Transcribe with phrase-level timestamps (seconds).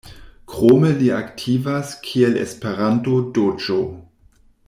[0.53, 3.79] Krome li aktivas kiel Esperanto-DĴ.